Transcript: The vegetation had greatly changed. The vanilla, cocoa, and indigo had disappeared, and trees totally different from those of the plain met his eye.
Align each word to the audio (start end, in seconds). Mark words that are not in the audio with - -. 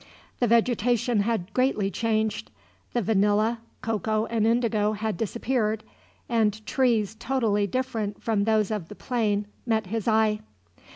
The 0.39 0.47
vegetation 0.47 1.19
had 1.19 1.53
greatly 1.53 1.91
changed. 1.91 2.49
The 2.93 3.03
vanilla, 3.03 3.59
cocoa, 3.83 4.25
and 4.25 4.47
indigo 4.47 4.93
had 4.93 5.15
disappeared, 5.15 5.83
and 6.27 6.65
trees 6.65 7.15
totally 7.19 7.67
different 7.67 8.19
from 8.23 8.45
those 8.45 8.71
of 8.71 8.87
the 8.87 8.95
plain 8.95 9.45
met 9.67 9.85
his 9.85 10.07
eye. 10.07 10.39